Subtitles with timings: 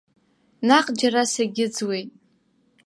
[0.67, 2.09] Наҟ џьара сагьыӡуеит.